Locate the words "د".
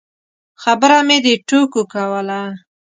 1.25-1.27